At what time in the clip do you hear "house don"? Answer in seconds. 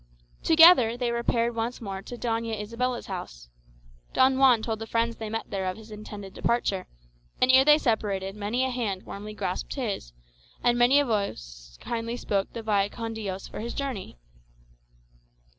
3.05-4.39